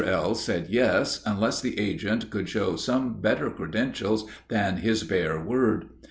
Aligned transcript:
L. 0.03 0.33
said 0.33 0.65
yes, 0.71 1.21
unless 1.27 1.61
the 1.61 1.79
agent 1.79 2.31
could 2.31 2.49
show 2.49 2.75
some 2.75 3.21
better 3.21 3.51
credentials 3.51 4.27
than 4.47 4.77
his 4.77 5.03
bare 5.03 5.39
word. 5.39 5.89